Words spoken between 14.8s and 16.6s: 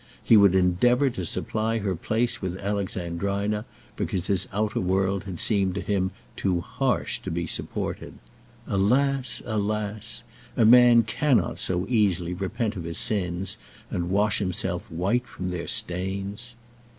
white from their stains!